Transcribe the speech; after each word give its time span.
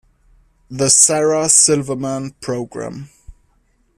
The 0.71 0.89
Sarah 0.89 1.47
Silverman 1.47 2.31
Program. 2.41 3.09